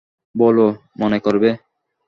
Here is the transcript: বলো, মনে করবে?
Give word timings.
বলো, 0.35 0.67
মনে 0.99 1.17
করবে? 1.19 1.49